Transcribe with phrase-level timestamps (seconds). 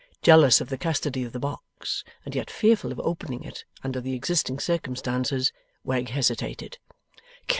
[0.23, 4.15] Jealous of the custody of the box, and yet fearful of opening it under the
[4.15, 6.79] existing circumstances, Wegg hesitated.